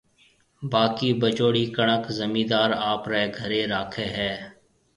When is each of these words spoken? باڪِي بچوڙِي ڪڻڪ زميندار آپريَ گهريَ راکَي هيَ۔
باڪِي 0.71 1.09
بچوڙِي 1.21 1.63
ڪڻڪ 1.75 2.03
زميندار 2.19 2.69
آپريَ 2.93 3.23
گهريَ 3.35 3.61
راکَي 3.73 4.07
هيَ۔ 4.15 4.33